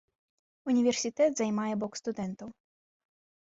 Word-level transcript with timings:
Універсітэт 0.71 1.31
займае 1.43 1.73
бок 1.85 1.93
студэнтаў. 2.01 2.49